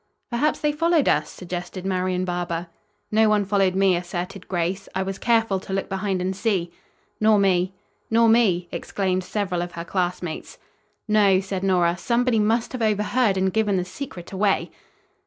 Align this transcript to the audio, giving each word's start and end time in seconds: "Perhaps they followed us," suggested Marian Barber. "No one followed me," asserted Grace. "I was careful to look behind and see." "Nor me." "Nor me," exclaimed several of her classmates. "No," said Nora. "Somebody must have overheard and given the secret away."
"Perhaps 0.31 0.61
they 0.61 0.71
followed 0.71 1.07
us," 1.07 1.29
suggested 1.29 1.85
Marian 1.85 2.25
Barber. 2.25 2.65
"No 3.11 3.29
one 3.29 3.45
followed 3.45 3.75
me," 3.75 3.95
asserted 3.95 4.47
Grace. 4.47 4.89
"I 4.95 5.03
was 5.03 5.19
careful 5.19 5.59
to 5.59 5.73
look 5.73 5.89
behind 5.89 6.23
and 6.23 6.35
see." 6.35 6.71
"Nor 7.19 7.37
me." 7.37 7.75
"Nor 8.09 8.27
me," 8.27 8.67
exclaimed 8.71 9.23
several 9.23 9.61
of 9.61 9.73
her 9.73 9.85
classmates. 9.85 10.57
"No," 11.07 11.39
said 11.39 11.61
Nora. 11.63 11.99
"Somebody 11.99 12.39
must 12.39 12.71
have 12.71 12.81
overheard 12.81 13.37
and 13.37 13.53
given 13.53 13.77
the 13.77 13.85
secret 13.85 14.31
away." 14.31 14.71